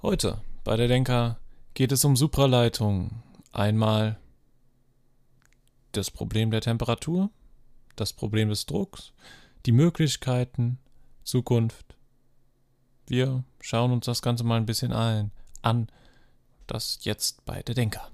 Heute 0.00 0.40
bei 0.62 0.76
der 0.76 0.86
Denker 0.86 1.40
geht 1.74 1.90
es 1.90 2.04
um 2.04 2.14
Supraleitung. 2.14 3.20
Einmal 3.50 4.16
das 5.90 6.12
Problem 6.12 6.52
der 6.52 6.60
Temperatur, 6.60 7.30
das 7.96 8.12
Problem 8.12 8.48
des 8.48 8.64
Drucks, 8.66 9.12
die 9.66 9.72
Möglichkeiten, 9.72 10.78
Zukunft. 11.24 11.96
Wir 13.08 13.42
schauen 13.60 13.90
uns 13.90 14.06
das 14.06 14.22
Ganze 14.22 14.44
mal 14.44 14.58
ein 14.58 14.66
bisschen 14.66 14.92
ein, 14.92 15.32
an. 15.62 15.88
Das 16.68 17.00
jetzt 17.02 17.44
bei 17.44 17.64
der 17.64 17.74
Denker. 17.74 18.08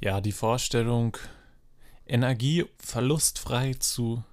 Ja, 0.00 0.20
die 0.20 0.30
Vorstellung, 0.30 1.16
Energie 2.06 2.66
verlustfrei 2.78 3.74
zu 3.74 4.24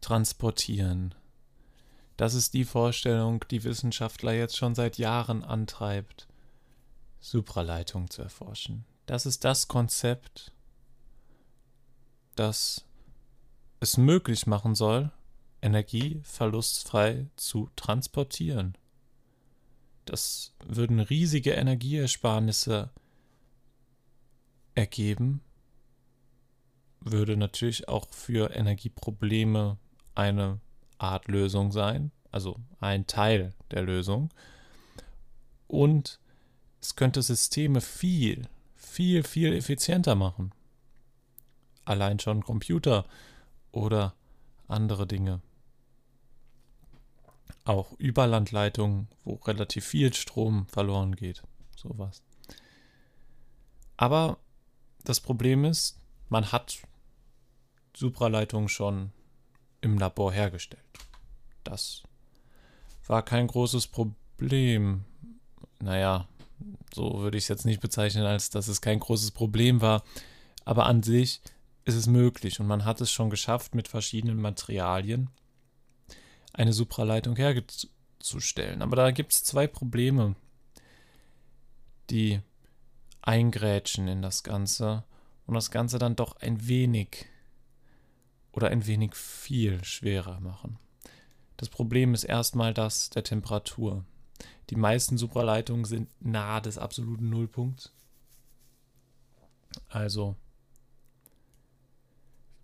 transportieren. 0.00 1.14
Das 2.16 2.34
ist 2.34 2.54
die 2.54 2.64
Vorstellung, 2.64 3.44
die 3.50 3.64
Wissenschaftler 3.64 4.32
jetzt 4.32 4.56
schon 4.56 4.74
seit 4.74 4.98
Jahren 4.98 5.42
antreibt, 5.44 6.28
Supraleitung 7.20 8.10
zu 8.10 8.22
erforschen. 8.22 8.84
Das 9.06 9.26
ist 9.26 9.44
das 9.44 9.68
Konzept, 9.68 10.52
das 12.34 12.84
es 13.80 13.96
möglich 13.96 14.46
machen 14.46 14.74
soll, 14.74 15.10
Energie 15.60 16.20
verlustfrei 16.24 17.26
zu 17.36 17.70
transportieren. 17.76 18.76
Das 20.04 20.54
würden 20.64 20.98
riesige 20.98 21.52
Energieersparnisse 21.52 22.90
ergeben, 24.74 25.40
würde 27.04 27.36
natürlich 27.36 27.88
auch 27.88 28.08
für 28.10 28.54
Energieprobleme 28.54 29.78
eine 30.14 30.60
Art 30.98 31.28
Lösung 31.28 31.72
sein, 31.72 32.12
also 32.30 32.56
ein 32.80 33.06
Teil 33.06 33.54
der 33.70 33.82
Lösung. 33.82 34.30
Und 35.66 36.20
es 36.80 36.96
könnte 36.96 37.22
Systeme 37.22 37.80
viel, 37.80 38.48
viel, 38.76 39.22
viel 39.22 39.54
effizienter 39.54 40.14
machen. 40.14 40.52
Allein 41.84 42.18
schon 42.18 42.44
Computer 42.44 43.06
oder 43.72 44.14
andere 44.68 45.06
Dinge. 45.06 45.40
Auch 47.64 47.92
Überlandleitungen, 47.98 49.08
wo 49.24 49.34
relativ 49.34 49.84
viel 49.84 50.12
Strom 50.12 50.66
verloren 50.66 51.16
geht. 51.16 51.42
Sowas. 51.76 52.22
Aber 53.96 54.38
das 55.04 55.20
Problem 55.20 55.64
ist, 55.64 56.00
man 56.28 56.50
hat 56.50 56.82
Supraleitung 57.94 58.68
schon 58.68 59.12
im 59.80 59.98
Labor 59.98 60.32
hergestellt. 60.32 60.82
Das 61.64 62.02
war 63.06 63.22
kein 63.22 63.46
großes 63.46 63.88
Problem. 63.88 65.04
Naja, 65.80 66.28
so 66.94 67.20
würde 67.20 67.38
ich 67.38 67.44
es 67.44 67.48
jetzt 67.48 67.66
nicht 67.66 67.80
bezeichnen, 67.80 68.24
als 68.24 68.50
dass 68.50 68.68
es 68.68 68.80
kein 68.80 69.00
großes 69.00 69.32
Problem 69.32 69.80
war. 69.80 70.02
Aber 70.64 70.86
an 70.86 71.02
sich 71.02 71.40
ist 71.84 71.96
es 71.96 72.06
möglich 72.06 72.60
und 72.60 72.66
man 72.66 72.84
hat 72.84 73.00
es 73.00 73.10
schon 73.10 73.30
geschafft, 73.30 73.74
mit 73.74 73.88
verschiedenen 73.88 74.40
Materialien 74.40 75.30
eine 76.52 76.72
Supraleitung 76.72 77.36
herzustellen. 77.36 78.82
Aber 78.82 78.96
da 78.96 79.10
gibt 79.10 79.32
es 79.32 79.42
zwei 79.42 79.66
Probleme, 79.66 80.36
die 82.10 82.40
eingrätschen 83.22 84.08
in 84.08 84.22
das 84.22 84.42
Ganze 84.42 85.04
und 85.46 85.54
das 85.54 85.70
Ganze 85.70 85.98
dann 85.98 86.16
doch 86.16 86.36
ein 86.36 86.68
wenig 86.68 87.26
oder 88.52 88.68
ein 88.68 88.86
wenig 88.86 89.14
viel 89.14 89.82
schwerer 89.84 90.40
machen. 90.40 90.78
Das 91.56 91.68
Problem 91.68 92.14
ist 92.14 92.24
erstmal 92.24 92.74
das 92.74 93.10
der 93.10 93.24
Temperatur. 93.24 94.04
Die 94.70 94.76
meisten 94.76 95.18
Supraleitungen 95.18 95.84
sind 95.84 96.08
nahe 96.20 96.62
des 96.62 96.78
absoluten 96.78 97.28
Nullpunkts. 97.30 97.92
Also, 99.88 100.36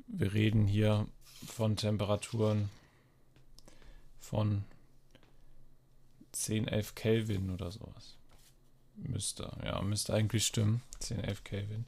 wir 0.07 0.33
reden 0.33 0.67
hier 0.67 1.07
von 1.47 1.77
Temperaturen 1.77 2.71
von 4.19 4.65
10, 6.33 6.69
11 6.69 6.95
Kelvin 6.95 7.51
oder 7.51 7.71
sowas. 7.71 8.17
Müsste, 8.97 9.51
ja, 9.65 9.81
müsste 9.83 10.15
eigentlich 10.15 10.47
stimmen. 10.47 10.83
10, 11.01 11.21
11 11.21 11.45
Kelvin. 11.45 11.85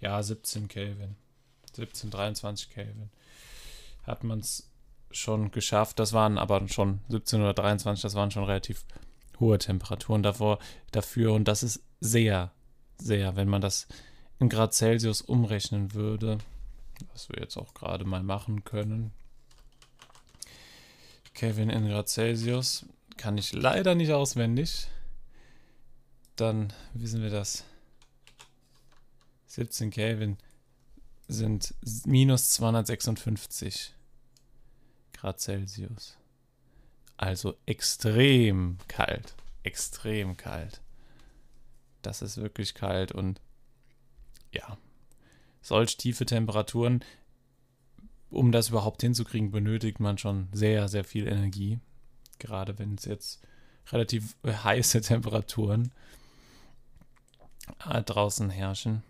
Ja, 0.00 0.22
17 0.22 0.68
Kelvin. 0.68 1.16
17, 1.74 2.10
23 2.10 2.70
Kelvin. 2.70 3.10
Hat 4.06 4.24
man 4.24 4.40
es 4.40 4.70
schon 5.10 5.50
geschafft. 5.50 5.98
Das 5.98 6.12
waren 6.12 6.38
aber 6.38 6.66
schon 6.68 7.00
17 7.08 7.40
oder 7.40 7.54
23, 7.54 8.02
das 8.02 8.14
waren 8.14 8.30
schon 8.30 8.44
relativ 8.44 8.84
hohe 9.40 9.58
Temperaturen 9.58 10.22
davor, 10.22 10.58
dafür. 10.92 11.32
Und 11.32 11.46
das 11.46 11.62
ist 11.62 11.82
sehr, 12.00 12.52
sehr, 12.98 13.36
wenn 13.36 13.48
man 13.48 13.60
das 13.60 13.86
in 14.38 14.48
Grad 14.48 14.74
Celsius 14.74 15.22
umrechnen 15.22 15.94
würde, 15.94 16.38
was 17.12 17.28
wir 17.28 17.40
jetzt 17.40 17.56
auch 17.56 17.74
gerade 17.74 18.04
mal 18.04 18.22
machen 18.22 18.64
können. 18.64 19.12
Kelvin 21.34 21.70
in 21.70 21.88
Grad 21.88 22.08
Celsius 22.08 22.86
kann 23.16 23.38
ich 23.38 23.52
leider 23.52 23.94
nicht 23.94 24.12
auswendig. 24.12 24.88
Dann 26.36 26.72
wissen 26.94 27.22
wir 27.22 27.30
das. 27.30 27.64
17 29.46 29.90
Kelvin 29.90 30.36
sind 31.28 31.74
minus 32.04 32.50
256 32.50 33.94
Grad 35.12 35.40
Celsius. 35.40 36.18
Also 37.16 37.56
extrem 37.66 38.78
kalt. 38.88 39.34
Extrem 39.62 40.36
kalt. 40.36 40.80
Das 42.02 42.20
ist 42.20 42.36
wirklich 42.36 42.74
kalt 42.74 43.12
und 43.12 43.40
ja, 44.52 44.76
solch 45.62 45.96
tiefe 45.96 46.26
Temperaturen, 46.26 47.02
um 48.30 48.52
das 48.52 48.68
überhaupt 48.68 49.00
hinzukriegen, 49.00 49.50
benötigt 49.50 50.00
man 50.00 50.18
schon 50.18 50.48
sehr, 50.52 50.88
sehr 50.88 51.04
viel 51.04 51.26
Energie. 51.26 51.78
Gerade 52.38 52.78
wenn 52.78 52.94
es 52.94 53.06
jetzt 53.06 53.40
relativ 53.90 54.36
heiße 54.46 55.00
Temperaturen 55.00 55.92
äh, 57.88 58.02
draußen 58.02 58.50
herrschen. 58.50 59.02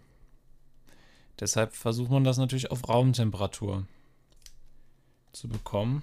Deshalb 1.41 1.75
versucht 1.75 2.11
man 2.11 2.25
das 2.25 2.39
natürlich 2.39 2.71
auf 2.71 2.89
Raumtemperatur 2.89 3.87
zu 5.33 5.49
bekommen. 5.49 6.03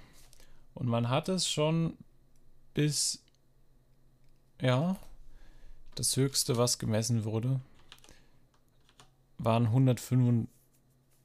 Und 0.74 0.88
man 0.88 1.08
hat 1.08 1.28
es 1.28 1.48
schon 1.48 1.96
bis, 2.74 3.22
ja, 4.60 4.96
das 5.94 6.16
höchste, 6.16 6.56
was 6.56 6.78
gemessen 6.78 7.24
wurde, 7.24 7.60
waren 9.38 9.66
105, 9.66 10.48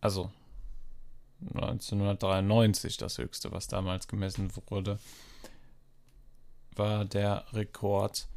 also 0.02 0.32
1993 1.54 2.98
das 2.98 3.18
höchste, 3.18 3.52
was 3.52 3.68
damals 3.68 4.08
gemessen 4.08 4.52
wurde, 4.70 5.00
war 6.76 7.06
der 7.06 7.46
Rekord 7.54 8.28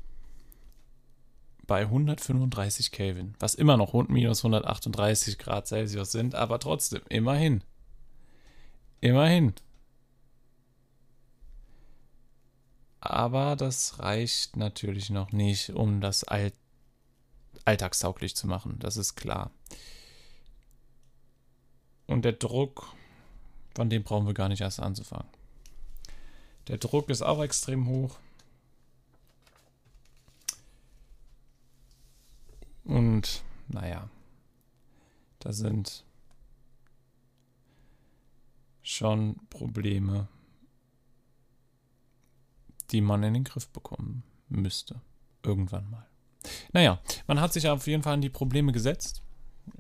bei 1.71 1.83
135 1.83 2.91
Kelvin, 2.91 3.37
was 3.39 3.55
immer 3.55 3.77
noch 3.77 3.93
minus 4.09 4.41
138 4.41 5.39
Grad 5.39 5.69
Celsius 5.69 6.11
sind, 6.11 6.35
aber 6.35 6.59
trotzdem, 6.59 7.01
immerhin. 7.09 7.63
Immerhin. 9.01 9.55
Aber 12.99 13.55
das 13.55 14.01
reicht 14.01 14.57
natürlich 14.57 15.11
noch 15.11 15.31
nicht, 15.31 15.71
um 15.71 16.01
das 16.01 16.25
all 16.25 16.51
alltagstauglich 17.65 18.35
zu 18.35 18.49
machen, 18.49 18.81
das 18.81 18.97
ist 18.97 19.15
klar. 19.15 19.53
Und 22.09 22.25
der 22.25 22.33
Druck, 22.33 22.97
von 23.77 23.89
dem 23.89 24.03
brauchen 24.03 24.27
wir 24.27 24.35
gar 24.35 24.49
nicht 24.49 24.63
erst 24.63 24.81
anzufangen. 24.81 25.29
Der 26.67 26.79
Druck 26.79 27.09
ist 27.11 27.23
auch 27.23 27.41
extrem 27.41 27.87
hoch. 27.87 28.19
Und 32.91 33.45
naja, 33.69 34.11
da 35.39 35.53
sind 35.53 36.05
schon 38.83 39.37
Probleme, 39.49 40.27
die 42.91 43.01
man 43.01 43.23
in 43.23 43.35
den 43.35 43.45
Griff 43.45 43.69
bekommen 43.69 44.25
müsste. 44.49 45.01
Irgendwann 45.45 45.89
mal. 45.89 46.05
Naja, 46.73 47.01
man 47.29 47.41
hat 47.41 47.53
sich 47.53 47.69
auf 47.69 47.87
jeden 47.87 48.03
Fall 48.03 48.15
an 48.15 48.23
die 48.23 48.29
Probleme 48.29 48.73
gesetzt. 48.73 49.23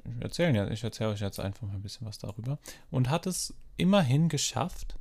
Ich 0.04 0.22
erzähle, 0.22 0.72
ich 0.72 0.84
erzähle 0.84 1.10
euch 1.10 1.20
jetzt 1.20 1.40
einfach 1.40 1.66
mal 1.66 1.74
ein 1.74 1.82
bisschen 1.82 2.06
was 2.06 2.18
darüber. 2.18 2.60
Und 2.92 3.10
hat 3.10 3.26
es 3.26 3.54
immerhin 3.76 4.28
geschafft, 4.28 4.96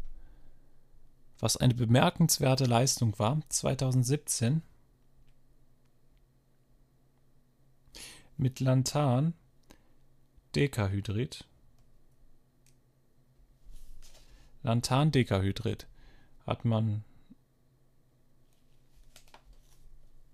was 1.38 1.57
eine 1.57 1.75
bemerkenswerte 1.75 2.65
Leistung 2.65 3.19
war, 3.19 3.39
2017 3.50 4.63
mit 8.39 8.59
Lanthan, 8.59 9.33
Dekahydrid, 10.56 11.45
Lanthandekahydrid 14.63 15.88
hat 16.45 16.65
man 16.65 17.03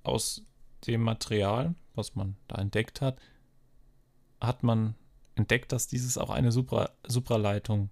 aus 0.04 0.44
dem 0.88 1.02
Material, 1.02 1.75
was 1.96 2.16
man 2.16 2.38
da 2.48 2.56
entdeckt 2.57 3.02
hat, 3.02 3.19
hat 4.40 4.63
man 4.63 4.96
entdeckt, 5.36 5.72
dass 5.72 5.88
dieses 5.88 6.18
auch 6.18 6.30
eine 6.30 6.52
Supra 6.52 6.92
Supraleitung 7.07 7.90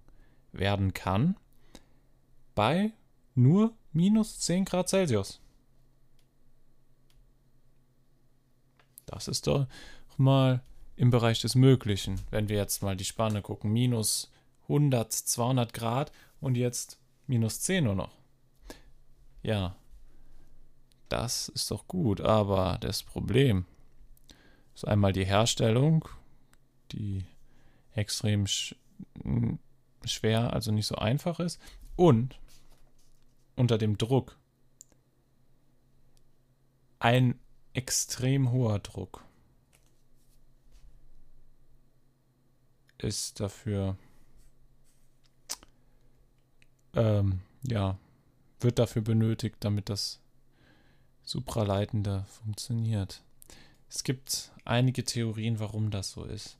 werden 0.52 0.94
kann 0.94 1.36
bei 2.54 2.92
nur 3.34 3.74
minus 3.92 4.38
10 4.40 4.64
Grad 4.64 4.88
Celsius. 4.88 5.40
Das 9.06 9.28
ist 9.28 9.46
doch 9.46 9.66
mal 10.18 10.62
im 10.96 11.10
Bereich 11.10 11.40
des 11.40 11.54
Möglichen. 11.54 12.20
Wenn 12.30 12.48
wir 12.48 12.56
jetzt 12.56 12.82
mal 12.82 12.96
die 12.96 13.04
Spanne 13.04 13.42
gucken, 13.42 13.72
minus 13.72 14.30
100, 14.62 15.12
200 15.12 15.74
Grad 15.74 16.12
und 16.40 16.56
jetzt 16.56 16.98
minus 17.26 17.60
10 17.60 17.84
nur 17.84 17.94
noch. 17.94 18.12
Ja, 19.42 19.76
das 21.08 21.48
ist 21.48 21.70
doch 21.70 21.86
gut, 21.86 22.20
aber 22.20 22.78
das 22.80 23.02
Problem 23.02 23.66
ist 24.74 24.86
einmal 24.86 25.12
die 25.12 25.26
Herstellung, 25.26 26.08
die 26.92 27.24
extrem 27.94 28.46
sch 28.46 28.74
schwer, 30.04 30.52
also 30.52 30.70
nicht 30.70 30.86
so 30.86 30.96
einfach 30.96 31.40
ist, 31.40 31.60
und 31.96 32.38
unter 33.56 33.78
dem 33.78 33.96
Druck 33.96 34.36
ein 36.98 37.38
extrem 37.72 38.50
hoher 38.50 38.78
Druck 38.78 39.24
ist 43.04 43.40
dafür, 43.40 43.96
ähm, 46.94 47.40
ja, 47.62 47.98
wird 48.60 48.78
dafür 48.78 49.02
benötigt, 49.02 49.56
damit 49.60 49.88
das 49.88 50.20
Supraleitende 51.22 52.24
funktioniert. 52.28 53.22
Es 53.88 54.04
gibt 54.04 54.52
einige 54.64 55.04
Theorien, 55.04 55.60
warum 55.60 55.90
das 55.90 56.10
so 56.10 56.24
ist. 56.24 56.58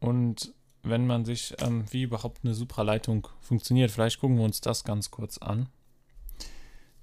Und 0.00 0.54
wenn 0.82 1.06
man 1.06 1.24
sich, 1.24 1.54
ähm, 1.60 1.84
wie 1.90 2.02
überhaupt 2.02 2.44
eine 2.44 2.54
Supraleitung 2.54 3.28
funktioniert, 3.40 3.90
vielleicht 3.90 4.18
gucken 4.18 4.38
wir 4.38 4.44
uns 4.44 4.60
das 4.60 4.84
ganz 4.84 5.10
kurz 5.10 5.38
an. 5.38 5.68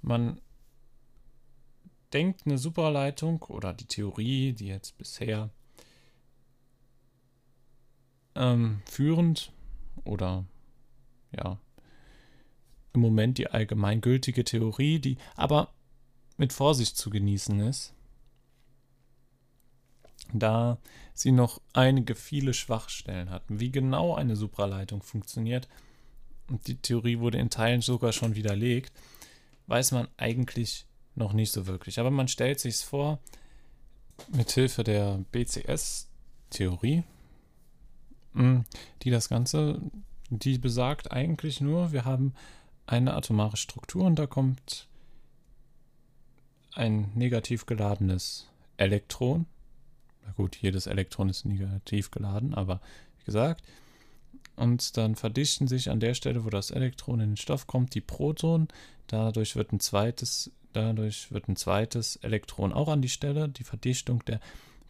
Man 0.01 0.41
denkt 2.13 2.45
eine 2.45 2.57
Supraleitung 2.57 3.43
oder 3.43 3.73
die 3.73 3.85
Theorie, 3.85 4.53
die 4.53 4.67
jetzt 4.67 4.97
bisher 4.97 5.49
ähm, 8.37 8.81
führend 8.85 9.51
oder 10.03 10.45
ja 11.35 11.57
im 12.93 13.01
Moment 13.01 13.37
die 13.37 13.47
allgemeingültige 13.47 14.43
Theorie, 14.43 14.99
die 14.99 15.17
aber 15.35 15.73
mit 16.37 16.51
Vorsicht 16.53 16.97
zu 16.97 17.09
genießen 17.09 17.59
ist, 17.59 17.93
da 20.33 20.77
sie 21.13 21.31
noch 21.31 21.61
einige 21.73 22.15
viele 22.15 22.53
Schwachstellen 22.53 23.29
hatten. 23.29 23.59
Wie 23.59 23.71
genau 23.71 24.15
eine 24.15 24.35
Supraleitung 24.35 25.03
funktioniert, 25.03 25.67
und 26.49 26.67
die 26.67 26.75
Theorie 26.75 27.19
wurde 27.19 27.37
in 27.37 27.49
Teilen 27.49 27.81
sogar 27.81 28.13
schon 28.13 28.35
widerlegt, 28.35 28.93
weiß 29.67 29.91
man 29.91 30.07
eigentlich 30.17 30.85
noch 31.15 31.33
nicht 31.33 31.51
so 31.51 31.67
wirklich. 31.67 31.99
Aber 31.99 32.11
man 32.11 32.27
stellt 32.27 32.59
sich 32.59 32.75
es 32.75 32.83
vor, 32.83 33.19
mit 34.31 34.51
Hilfe 34.51 34.83
der 34.83 35.19
BCS-Theorie, 35.31 37.03
die 39.03 39.09
das 39.09 39.29
Ganze, 39.29 39.81
die 40.29 40.57
besagt 40.57 41.11
eigentlich 41.11 41.61
nur, 41.61 41.91
wir 41.91 42.05
haben 42.05 42.33
eine 42.85 43.13
atomare 43.13 43.57
Struktur 43.57 44.05
und 44.05 44.17
da 44.17 44.27
kommt 44.27 44.87
ein 46.73 47.11
negativ 47.15 47.65
geladenes 47.65 48.47
Elektron. 48.77 49.45
Na 50.25 50.31
gut, 50.33 50.55
jedes 50.57 50.87
Elektron 50.87 51.29
ist 51.29 51.45
negativ 51.45 52.11
geladen, 52.11 52.53
aber 52.53 52.81
wie 53.19 53.25
gesagt, 53.25 53.63
und 54.55 54.97
dann 54.97 55.15
verdichten 55.15 55.67
sich 55.67 55.89
an 55.89 55.99
der 55.99 56.15
Stelle, 56.15 56.43
wo 56.43 56.49
das 56.49 56.71
Elektron 56.71 57.19
in 57.19 57.31
den 57.31 57.37
Stoff 57.37 57.67
kommt, 57.67 57.93
die 57.93 58.01
Protonen. 58.01 58.67
Dadurch 59.05 59.55
wird 59.55 59.71
ein 59.71 59.79
zweites, 59.79 60.51
dadurch 60.73 61.31
wird 61.31 61.47
ein 61.47 61.55
zweites 61.55 62.15
Elektron 62.17 62.73
auch 62.73 62.87
an 62.87 63.01
die 63.01 63.09
Stelle. 63.09 63.49
Die 63.49 63.63
Verdichtung 63.63 64.25
der 64.25 64.39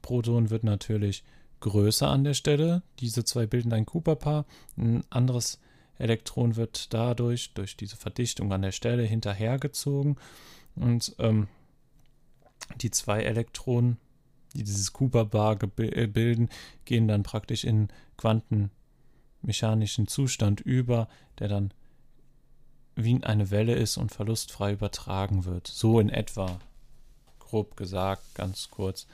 Protonen 0.01 0.49
wird 0.49 0.63
natürlich 0.63 1.23
größer 1.59 2.07
an 2.07 2.23
der 2.23 2.33
Stelle. 2.33 2.83
Diese 2.99 3.23
zwei 3.25 3.45
bilden 3.45 3.73
ein 3.73 3.85
Cooper-Paar. 3.85 4.45
Ein 4.77 5.03
anderes 5.09 5.59
Elektron 5.97 6.55
wird 6.55 6.93
dadurch, 6.93 7.53
durch 7.53 7.75
diese 7.75 7.95
Verdichtung 7.95 8.51
an 8.53 8.61
der 8.61 8.71
Stelle, 8.71 9.03
hinterhergezogen 9.03 10.17
und 10.75 11.15
ähm, 11.19 11.47
die 12.81 12.91
zwei 12.91 13.23
Elektronen, 13.23 13.97
die 14.53 14.63
dieses 14.63 14.93
Cooper-Bar 14.93 15.57
äh, 15.77 16.07
bilden, 16.07 16.49
gehen 16.85 17.07
dann 17.07 17.23
praktisch 17.23 17.63
in 17.63 17.89
quantenmechanischen 18.17 20.07
Zustand 20.07 20.61
über, 20.61 21.07
der 21.39 21.47
dann 21.47 21.73
wie 22.95 23.23
eine 23.23 23.51
Welle 23.51 23.75
ist 23.75 23.97
und 23.97 24.11
verlustfrei 24.11 24.73
übertragen 24.73 25.45
wird. 25.45 25.67
So 25.67 25.99
in 25.99 26.09
etwa, 26.09 26.59
grob 27.39 27.77
gesagt, 27.77 28.33
ganz 28.33 28.69
kurz, 28.71 29.07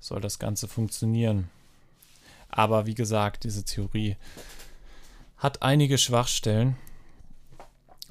soll 0.00 0.20
das 0.20 0.38
Ganze 0.38 0.68
funktionieren. 0.68 1.50
Aber 2.48 2.86
wie 2.86 2.94
gesagt, 2.94 3.44
diese 3.44 3.64
Theorie 3.64 4.16
hat 5.36 5.62
einige 5.62 5.98
Schwachstellen 5.98 6.76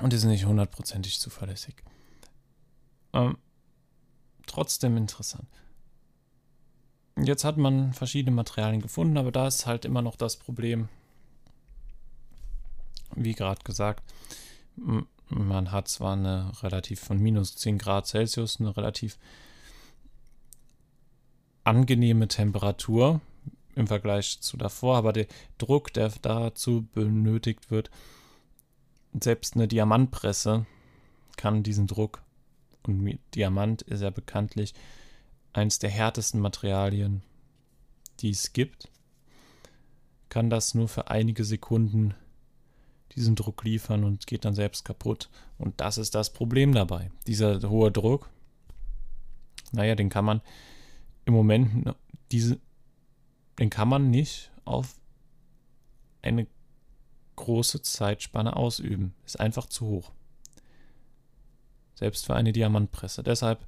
und 0.01 0.13
ist 0.13 0.23
nicht 0.23 0.45
hundertprozentig 0.45 1.19
zuverlässig. 1.19 1.75
Ähm, 3.13 3.37
trotzdem 4.45 4.95
interessant. 4.95 5.47
Jetzt 7.19 7.43
hat 7.43 7.57
man 7.57 7.93
verschiedene 7.93 8.35
Materialien 8.35 8.81
gefunden, 8.81 9.17
aber 9.17 9.31
da 9.31 9.47
ist 9.47 9.65
halt 9.65 9.85
immer 9.85 10.03
noch 10.03 10.15
das 10.15 10.37
Problem, 10.37 10.87
wie 13.15 13.33
gerade 13.33 13.63
gesagt, 13.63 14.03
man 15.29 15.71
hat 15.71 15.87
zwar 15.87 16.13
eine 16.13 16.51
relativ 16.61 16.99
von 16.99 17.19
minus 17.19 17.55
10 17.55 17.79
Grad 17.79 18.05
Celsius, 18.05 18.59
eine 18.59 18.77
relativ 18.77 19.17
angenehme 21.67 22.27
Temperatur, 22.27 23.21
im 23.75 23.87
Vergleich 23.87 24.39
zu 24.41 24.57
davor, 24.57 24.97
aber 24.97 25.13
der 25.13 25.27
Druck, 25.57 25.93
der 25.93 26.11
dazu 26.21 26.87
benötigt 26.93 27.69
wird, 27.69 27.91
selbst 29.21 29.55
eine 29.55 29.67
Diamantpresse 29.67 30.65
kann 31.35 31.63
diesen 31.63 31.85
Druck, 31.85 32.23
und 32.83 33.19
Diamant 33.35 33.81
ist 33.83 34.01
ja 34.01 34.09
bekanntlich 34.09 34.73
eines 35.53 35.77
der 35.77 35.89
härtesten 35.89 36.39
Materialien, 36.39 37.21
die 38.21 38.29
es 38.29 38.53
gibt, 38.53 38.89
kann 40.29 40.49
das 40.49 40.73
nur 40.73 40.87
für 40.87 41.09
einige 41.09 41.43
Sekunden 41.43 42.13
diesen 43.15 43.35
Druck 43.35 43.63
liefern 43.63 44.03
und 44.03 44.27
geht 44.27 44.45
dann 44.45 44.55
selbst 44.55 44.85
kaputt. 44.85 45.29
Und 45.57 45.81
das 45.81 45.97
ist 45.97 46.15
das 46.15 46.31
Problem 46.31 46.73
dabei. 46.73 47.11
Dieser 47.25 47.69
hohe 47.69 47.91
Druck, 47.91 48.29
naja, 49.71 49.95
den 49.95 50.09
kann 50.09 50.25
man 50.25 50.41
im 51.27 51.33
Moment, 51.33 51.93
diese, 52.31 52.57
den 53.59 53.69
kann 53.69 53.89
man 53.89 54.09
nicht 54.09 54.49
auf 54.63 54.95
eine 56.21 56.47
große 57.35 57.81
Zeitspanne 57.81 58.55
ausüben. 58.55 59.13
Ist 59.25 59.39
einfach 59.39 59.65
zu 59.65 59.85
hoch. 59.85 60.11
Selbst 61.95 62.25
für 62.25 62.33
eine 62.33 62.53
Diamantpresse. 62.53 63.23
Deshalb, 63.23 63.67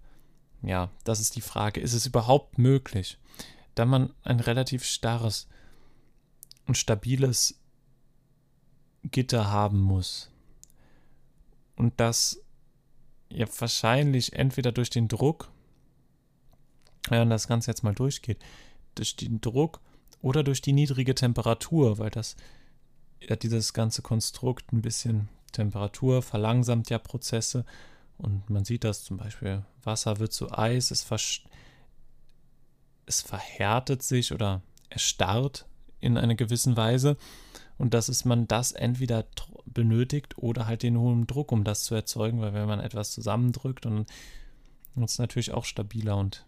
ja, 0.62 0.90
das 1.04 1.20
ist 1.20 1.36
die 1.36 1.42
Frage. 1.42 1.82
Ist 1.82 1.94
es 1.94 2.06
überhaupt 2.06 2.58
möglich, 2.58 3.18
da 3.76 3.86
man 3.86 4.14
ein 4.24 4.40
relativ 4.40 4.86
starres 4.86 5.50
und 6.66 6.78
stabiles 6.78 7.60
Gitter 9.04 9.52
haben 9.52 9.80
muss 9.80 10.32
und 11.76 12.00
das 12.00 12.42
ja 13.30 13.48
wahrscheinlich 13.60 14.34
entweder 14.34 14.72
durch 14.72 14.90
den 14.90 15.10
Druck, 15.10 15.52
wenn 17.08 17.30
das 17.30 17.48
Ganze 17.48 17.72
jetzt 17.72 17.84
mal 17.84 17.96
durchgeht, 17.96 18.40
durch 18.96 19.16
den 19.16 19.42
Druck 19.42 19.80
oder 20.22 20.44
durch 20.44 20.62
die 20.62 20.74
niedrige 20.74 21.16
Temperatur, 21.16 21.98
weil 21.98 22.10
das 22.10 22.36
ja 23.22 23.36
dieses 23.36 23.74
ganze 23.74 24.02
Konstrukt 24.02 24.74
ein 24.74 24.82
bisschen 24.82 25.30
Temperatur 25.52 26.22
verlangsamt 26.22 26.90
ja 26.90 27.00
Prozesse. 27.00 27.66
Und 28.18 28.50
man 28.50 28.66
sieht 28.66 28.84
das 28.84 29.04
zum 29.04 29.18
Beispiel, 29.18 29.64
Wasser 29.84 30.20
wird 30.20 30.34
zu 30.34 30.52
Eis, 30.52 30.92
es, 30.92 31.08
es 33.06 33.22
verhärtet 33.22 34.04
sich 34.04 34.34
oder 34.34 34.62
erstarrt 34.90 35.66
in 36.02 36.18
einer 36.18 36.36
gewissen 36.36 36.76
Weise. 36.76 37.18
Und 37.78 37.94
dass 37.94 38.10
es 38.10 38.26
man 38.26 38.46
das 38.48 38.74
entweder 38.74 39.26
benötigt 39.66 40.38
oder 40.38 40.68
halt 40.68 40.84
den 40.84 40.98
hohen 40.98 41.28
Druck, 41.28 41.54
um 41.54 41.64
das 41.64 41.84
zu 41.84 41.96
erzeugen, 41.96 42.42
weil 42.42 42.54
wenn 42.54 42.68
man 42.68 42.82
etwas 42.82 43.12
zusammendrückt 43.12 43.86
und 43.86 44.06
es 45.02 45.18
natürlich 45.18 45.54
auch 45.54 45.64
stabiler 45.64 46.18
und 46.18 46.46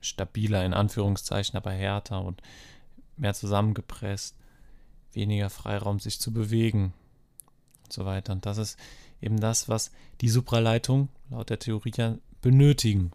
stabiler 0.00 0.64
in 0.64 0.74
Anführungszeichen, 0.74 1.56
aber 1.56 1.72
härter 1.72 2.22
und 2.22 2.42
mehr 3.16 3.34
zusammengepresst. 3.34 4.36
weniger 5.12 5.50
Freiraum, 5.50 5.98
sich 5.98 6.20
zu 6.20 6.32
bewegen 6.32 6.92
und 7.84 7.92
so 7.92 8.04
weiter. 8.04 8.32
Und 8.32 8.46
das 8.46 8.58
ist 8.58 8.78
eben 9.20 9.40
das, 9.40 9.68
was 9.68 9.90
die 10.20 10.28
Supraleitung 10.28 11.08
laut 11.30 11.50
der 11.50 11.58
Theorie 11.58 11.92
ja 11.96 12.16
benötigen. 12.42 13.10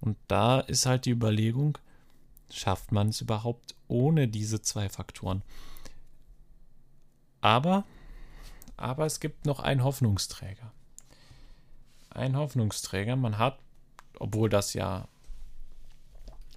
Und 0.00 0.16
da 0.28 0.60
ist 0.60 0.86
halt 0.86 1.04
die 1.04 1.10
Überlegung, 1.10 1.78
schafft 2.50 2.92
man 2.92 3.08
es 3.08 3.20
überhaupt 3.20 3.74
ohne 3.88 4.28
diese 4.28 4.62
zwei 4.62 4.88
Faktoren? 4.88 5.42
Aber, 7.40 7.84
aber 8.76 9.06
es 9.06 9.20
gibt 9.20 9.46
noch 9.46 9.60
einen 9.60 9.84
Hoffnungsträger. 9.84 10.72
Ein 12.10 12.36
Hoffnungsträger. 12.36 13.16
Man 13.16 13.38
hat, 13.38 13.58
obwohl 14.18 14.48
das 14.48 14.74
ja, 14.74 15.08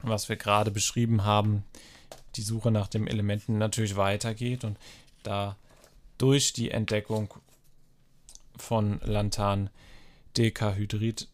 was 0.10 0.30
wir 0.30 0.36
gerade 0.36 0.72
beschrieben 0.72 1.24
haben, 1.24 1.64
die 2.36 2.42
Suche 2.42 2.72
nach 2.72 2.88
den 2.88 3.08
Elementen 3.08 3.58
natürlich 3.58 3.96
weitergeht 3.96 4.64
und 4.64 4.78
da 5.24 5.56
durch 6.18 6.54
die 6.54 6.72
Entdeckung 6.72 7.34
von 8.58 9.00
Lantan 9.04 9.70
Dekahydrid 10.38 11.28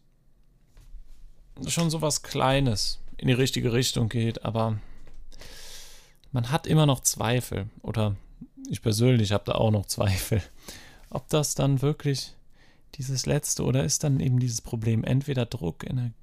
schon 1.66 1.90
so 1.90 2.00
was 2.00 2.22
Kleines 2.22 3.00
in 3.16 3.28
die 3.28 3.34
richtige 3.34 3.72
Richtung 3.72 4.08
geht, 4.08 4.44
aber 4.44 4.78
man 6.32 6.50
hat 6.50 6.66
immer 6.66 6.86
noch 6.86 7.00
Zweifel 7.00 7.68
oder 7.82 8.16
ich 8.68 8.82
persönlich 8.82 9.32
habe 9.32 9.44
da 9.44 9.52
auch 9.52 9.70
noch 9.70 9.86
Zweifel, 9.86 10.42
ob 11.10 11.28
das 11.28 11.54
dann 11.54 11.82
wirklich 11.82 12.34
dieses 12.94 13.26
letzte 13.26 13.64
oder 13.64 13.84
ist 13.84 14.04
dann 14.04 14.20
eben 14.20 14.38
dieses 14.38 14.60
Problem 14.60 15.04
entweder 15.04 15.46
Druck, 15.46 15.88
Energie, 15.88 16.14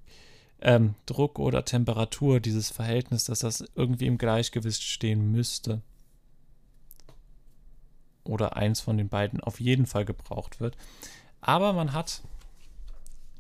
ähm, 0.62 0.96
Druck 1.06 1.40
oder 1.40 1.66
Temperatur, 1.66 2.40
dieses 2.40 2.70
Verhältnis, 2.70 3.26
dass 3.26 3.40
das 3.40 3.64
irgendwie 3.76 4.08
im 4.08 4.18
Gleichgewicht 4.18 4.84
stehen 4.84 5.32
müsste. 5.32 5.82
Oder 8.24 8.58
eins 8.58 8.82
von 8.82 8.98
den 8.98 9.10
beiden 9.10 9.40
auf 9.40 9.60
jeden 9.60 9.86
Fall 9.86 10.06
gebraucht 10.06 10.60
wird. 10.60 10.76
Aber 11.40 11.74
man 11.74 11.94
hat 11.94 12.22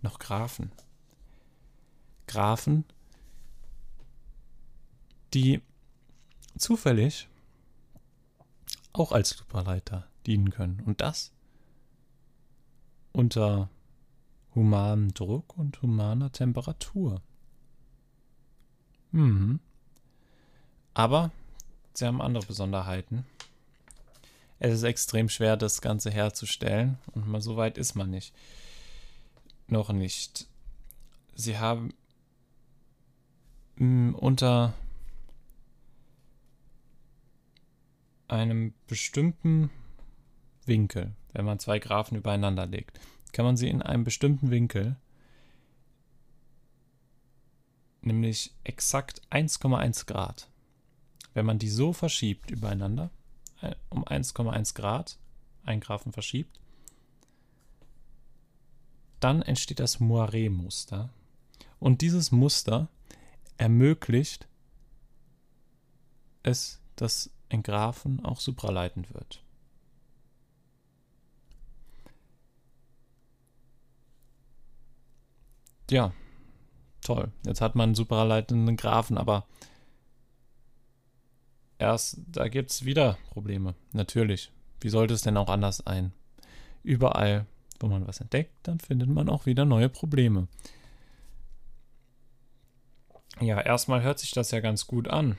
noch 0.01 0.19
Graphen. 0.19 0.71
Graphen, 2.27 2.85
die 5.33 5.61
zufällig 6.57 7.27
auch 8.93 9.11
als 9.11 9.29
Superleiter 9.29 10.07
dienen 10.25 10.51
können. 10.51 10.81
Und 10.85 11.01
das 11.01 11.31
unter 13.11 13.69
humanem 14.57 15.13
Druck 15.13 15.55
und 15.55 15.81
humaner 15.81 16.31
Temperatur. 16.31 17.21
Mhm. 19.11 19.59
Aber 20.93 21.31
sie 21.93 22.05
haben 22.05 22.21
andere 22.21 22.45
Besonderheiten. 22.45 23.23
Es 24.59 24.73
ist 24.73 24.83
extrem 24.83 25.29
schwer, 25.29 25.55
das 25.55 25.81
Ganze 25.81 26.09
herzustellen 26.09 26.97
und 27.13 27.27
mal 27.27 27.41
so 27.41 27.55
weit 27.55 27.77
ist 27.77 27.93
man 27.93 28.09
nicht. 28.09 28.33
Noch 29.67 29.91
nicht. 29.91 30.47
Sie 31.35 31.59
haben 31.59 31.93
mh, 33.75 34.17
unter 34.17 34.73
einem 38.27 38.73
bestimmten 38.87 39.69
Winkel, 40.65 41.13
wenn 41.33 41.45
man 41.45 41.59
zwei 41.59 41.77
Graphen 41.77 42.17
übereinander 42.17 42.65
legt, 42.65 42.99
kann 43.37 43.45
man 43.45 43.55
sie 43.55 43.69
in 43.69 43.83
einem 43.83 44.03
bestimmten 44.03 44.49
Winkel, 44.49 44.95
nämlich 48.01 48.51
exakt 48.63 49.21
1,1 49.29 50.07
Grad, 50.07 50.49
wenn 51.35 51.45
man 51.45 51.59
die 51.59 51.69
so 51.69 51.93
verschiebt 51.93 52.49
übereinander, 52.49 53.11
äh, 53.61 53.75
um 53.89 54.03
1,1 54.05 54.73
Grad, 54.73 55.19
ein 55.65 55.81
Graphen 55.81 56.13
verschiebt, 56.13 56.59
dann 59.19 59.43
entsteht 59.43 59.81
das 59.81 59.99
Moiré-Muster. 59.99 61.11
Und 61.79 62.01
dieses 62.01 62.31
Muster 62.31 62.87
ermöglicht 63.57 64.47
es, 66.41 66.81
dass 66.95 67.29
ein 67.49 67.61
Graphen 67.61 68.25
auch 68.25 68.39
supraleitend 68.39 69.13
wird. 69.13 69.43
Ja, 75.89 76.11
toll. 77.01 77.31
Jetzt 77.45 77.61
hat 77.61 77.75
man 77.75 77.89
einen 77.89 77.95
supraleitenden 77.95 78.75
Graphen, 78.75 79.17
aber 79.17 79.45
erst 81.79 82.19
da 82.27 82.47
gibt 82.47 82.71
es 82.71 82.85
wieder 82.85 83.17
Probleme. 83.29 83.75
Natürlich. 83.93 84.51
Wie 84.81 84.89
sollte 84.89 85.13
es 85.13 85.21
denn 85.21 85.37
auch 85.37 85.49
anders 85.49 85.83
sein? 85.85 86.11
Überall, 86.83 87.45
wo 87.79 87.87
man 87.87 88.07
was 88.07 88.21
entdeckt, 88.21 88.53
dann 88.63 88.79
findet 88.79 89.09
man 89.09 89.29
auch 89.29 89.45
wieder 89.45 89.65
neue 89.65 89.89
Probleme. 89.89 90.47
Ja, 93.39 93.61
erstmal 93.61 94.01
hört 94.01 94.19
sich 94.19 94.31
das 94.31 94.51
ja 94.51 94.59
ganz 94.59 94.87
gut 94.87 95.07
an. 95.07 95.37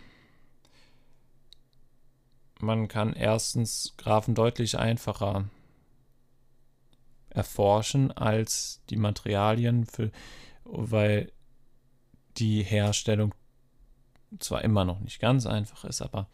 Man 2.61 2.89
kann 2.89 3.13
erstens 3.13 3.95
Graphen 3.97 4.35
deutlich 4.35 4.79
einfacher 4.79 5.49
erforschen 7.39 8.13
als 8.13 8.83
die 8.91 8.97
Materialien, 8.97 9.87
für, 9.87 10.11
weil 10.65 11.33
die 12.37 12.63
Herstellung 12.63 13.35
zwar 14.39 14.63
immer 14.63 14.85
noch 14.85 15.01
nicht 15.01 15.21
ganz 15.21 15.47
einfach 15.47 15.85
ist, 15.85 16.03
aber 16.03 16.29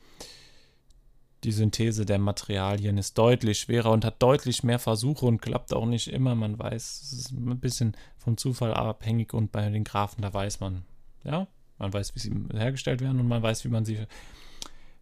die 1.44 1.52
Synthese 1.52 2.06
der 2.06 2.18
Materialien 2.18 2.96
ist 2.96 3.18
deutlich 3.18 3.60
schwerer 3.60 3.92
und 3.92 4.04
hat 4.04 4.22
deutlich 4.22 4.64
mehr 4.64 4.78
Versuche 4.78 5.26
und 5.26 5.42
klappt 5.42 5.74
auch 5.74 5.84
nicht 5.84 6.08
immer. 6.08 6.34
Man 6.34 6.58
weiß, 6.58 7.02
es 7.02 7.12
ist 7.12 7.32
ein 7.32 7.60
bisschen 7.60 7.96
vom 8.16 8.36
Zufall 8.38 8.72
abhängig 8.72 9.34
und 9.34 9.52
bei 9.52 9.68
den 9.68 9.84
Graphen, 9.84 10.22
da 10.22 10.32
weiß 10.32 10.60
man, 10.60 10.84
ja, 11.22 11.46
man 11.78 11.92
weiß, 11.92 12.14
wie 12.14 12.20
sie 12.20 12.32
hergestellt 12.52 13.02
werden 13.02 13.20
und 13.20 13.28
man 13.28 13.42
weiß, 13.42 13.64
wie 13.64 13.68
man 13.68 13.84
sie 13.84 14.06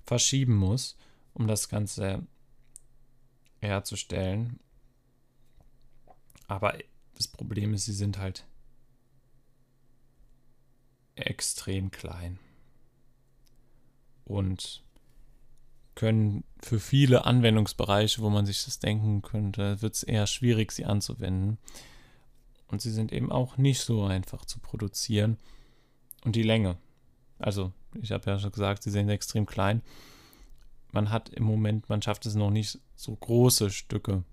verschieben 0.04 0.56
muss, 0.56 0.97
um 1.32 1.47
das 1.47 1.68
Ganze 1.68 2.26
herzustellen. 3.61 4.59
Aber 6.49 6.77
das 7.15 7.29
Problem 7.29 7.75
ist, 7.75 7.85
sie 7.85 7.93
sind 7.93 8.19
halt 8.19 8.47
extrem 11.15 11.91
klein 11.91 12.39
und 14.25 14.83
können 15.95 16.45
für 16.63 16.81
viele 16.81 17.27
Anwendungsbereiche, 17.27 18.23
wo 18.23 18.31
man 18.31 18.47
sich 18.47 18.65
das 18.65 18.79
denken 18.79 19.23
könnte, 19.23 19.83
wird 19.83 19.95
es 19.95 20.03
eher 20.03 20.27
schwierig, 20.27 20.73
sie 20.73 20.87
anzuwenden. 20.87 21.59
Und 22.69 22.81
sie 22.81 22.91
sind 22.91 23.13
eben 23.13 23.31
auch 23.31 23.59
nicht 23.59 23.81
so 23.81 24.05
einfach 24.05 24.47
zu 24.47 24.59
produzieren. 24.59 25.37
Und 26.25 26.35
die 26.35 26.43
Länge. 26.43 26.79
Also, 27.39 27.73
ich 28.01 28.13
habe 28.13 28.31
ja 28.31 28.39
schon 28.39 28.53
gesagt, 28.53 28.83
sie 28.83 28.91
sind 28.91 29.11
extrem 29.11 29.45
klein. 29.45 29.83
Man 30.93 31.11
hat 31.11 31.29
im 31.29 31.45
Moment, 31.45 31.91
man 31.91 32.01
schafft 32.01 32.25
es 32.25 32.35
noch 32.35 32.51
nicht, 32.51 32.79
so 32.97 33.15
große 33.15 33.71
Stücke, 33.71 34.25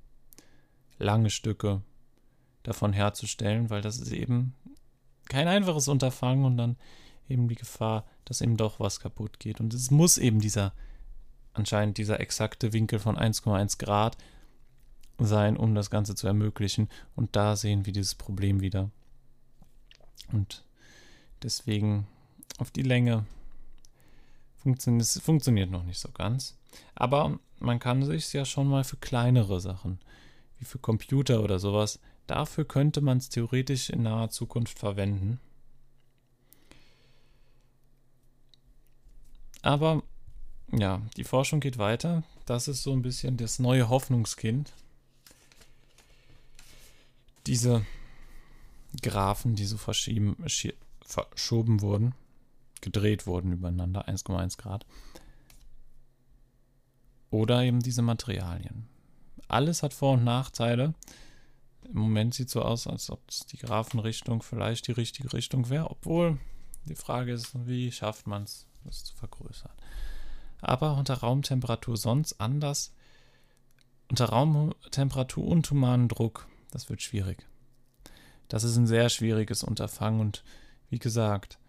lange 0.97 1.29
Stücke 1.29 1.81
davon 2.63 2.93
herzustellen, 2.93 3.69
weil 3.69 3.81
das 3.81 3.99
ist 3.99 4.11
eben 4.11 4.53
kein 5.27 5.47
einfaches 5.47 5.87
Unterfangen 5.87 6.45
und 6.45 6.57
dann 6.57 6.77
eben 7.27 7.47
die 7.47 7.55
Gefahr, 7.55 8.05
dass 8.25 8.41
eben 8.41 8.57
doch 8.57 8.79
was 8.79 8.99
kaputt 8.99 9.39
geht. 9.39 9.59
Und 9.59 9.73
es 9.73 9.91
muss 9.91 10.17
eben 10.17 10.39
dieser, 10.39 10.73
anscheinend 11.53 11.97
dieser 11.97 12.19
exakte 12.19 12.73
Winkel 12.73 12.99
von 12.99 13.17
1,1 13.17 13.77
Grad 13.77 14.17
sein, 15.19 15.57
um 15.57 15.75
das 15.75 15.89
Ganze 15.89 16.15
zu 16.15 16.27
ermöglichen. 16.27 16.89
Und 17.15 17.35
da 17.35 17.55
sehen 17.55 17.85
wir 17.85 17.93
dieses 17.93 18.15
Problem 18.15 18.61
wieder. 18.61 18.89
Und 20.31 20.63
Deswegen 21.41 22.07
auf 22.57 22.71
die 22.71 22.81
Länge 22.81 23.25
funktioniert 24.57 25.03
es 25.03 25.19
funktioniert 25.21 25.71
noch 25.71 25.83
nicht 25.83 25.99
so 25.99 26.09
ganz. 26.11 26.57
Aber 26.95 27.39
man 27.59 27.79
kann 27.79 28.03
sich 28.03 28.31
ja 28.33 28.45
schon 28.45 28.67
mal 28.67 28.83
für 28.83 28.97
kleinere 28.97 29.61
Sachen, 29.61 29.99
wie 30.57 30.65
für 30.65 30.79
Computer 30.79 31.41
oder 31.41 31.59
sowas, 31.59 31.99
dafür 32.29 32.65
könnte 32.65 33.01
man 33.01 33.17
es 33.17 33.29
theoretisch 33.29 33.89
in 33.89 34.03
naher 34.03 34.29
Zukunft 34.29 34.77
verwenden. 34.79 35.39
Aber 39.61 40.03
ja, 40.71 41.01
die 41.17 41.23
Forschung 41.23 41.59
geht 41.59 41.77
weiter. 41.77 42.23
Das 42.45 42.67
ist 42.67 42.83
so 42.83 42.93
ein 42.93 43.01
bisschen 43.01 43.37
das 43.37 43.59
neue 43.59 43.89
Hoffnungskind. 43.89 44.71
Diese 47.47 47.85
Graphen, 49.01 49.55
die 49.55 49.65
so 49.65 49.77
verschoben 49.77 50.35
wurden, 51.81 52.13
gedreht 52.81 53.25
wurden 53.27 53.53
übereinander, 53.53 54.07
1,1 54.07 54.57
Grad. 54.57 54.85
Oder 57.31 57.63
eben 57.63 57.79
diese 57.79 58.01
Materialien. 58.01 58.87
Alles 59.47 59.83
hat 59.83 59.93
Vor- 59.93 60.13
und 60.13 60.23
Nachteile. 60.23 60.93
Im 61.91 61.99
Moment 61.99 62.35
sieht 62.35 62.49
so 62.49 62.61
aus, 62.61 62.87
als 62.87 63.09
ob 63.09 63.21
die 63.51 63.57
Grafenrichtung 63.57 64.43
vielleicht 64.43 64.87
die 64.87 64.91
richtige 64.91 65.33
Richtung 65.33 65.69
wäre, 65.69 65.89
obwohl 65.89 66.37
die 66.85 66.95
Frage 66.95 67.33
ist, 67.33 67.67
wie 67.67 67.91
schafft 67.91 68.27
man 68.27 68.43
es, 68.43 68.67
das 68.83 69.03
zu 69.03 69.15
vergrößern. 69.15 69.71
aber 70.61 70.97
unter 70.97 71.15
Raumtemperatur 71.15 71.97
sonst 71.97 72.39
anders. 72.41 72.91
Unter 74.09 74.25
Raumtemperatur 74.25 75.47
und 75.47 75.69
humanen 75.69 76.07
Druck, 76.07 76.47
das 76.71 76.89
wird 76.89 77.01
schwierig. 77.01 77.45
Das 78.47 78.63
ist 78.63 78.75
ein 78.75 78.87
sehr 78.87 79.09
schwieriges 79.09 79.63
Unterfangen 79.63 80.19
und 80.19 80.43
wie 80.89 80.99
gesagt, 80.99 81.59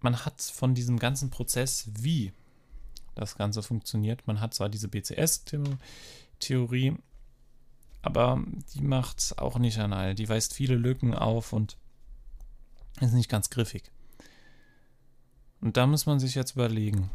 man 0.00 0.24
hat 0.24 0.42
von 0.42 0.74
diesem 0.74 0.98
ganzen 0.98 1.30
Prozess, 1.30 1.88
wie 1.98 2.32
das 3.14 3.36
Ganze 3.36 3.62
funktioniert, 3.62 4.26
man 4.26 4.40
hat 4.40 4.52
zwar 4.52 4.68
diese 4.68 4.88
BCS-Theorie, 4.88 6.98
aber 8.06 8.40
die 8.72 8.82
macht 8.82 9.36
auch 9.36 9.58
nicht 9.58 9.80
an 9.80 9.92
all. 9.92 10.14
Die 10.14 10.28
weist 10.28 10.54
viele 10.54 10.76
Lücken 10.76 11.12
auf 11.12 11.52
und 11.52 11.76
ist 13.00 13.14
nicht 13.14 13.28
ganz 13.28 13.50
griffig. 13.50 13.90
Und 15.60 15.76
da 15.76 15.88
muss 15.88 16.06
man 16.06 16.20
sich 16.20 16.36
jetzt 16.36 16.52
überlegen, 16.52 17.10